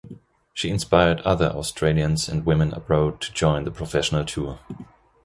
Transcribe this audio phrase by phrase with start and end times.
[0.51, 4.57] She inspired other Australians and women abroad to join the professional tour.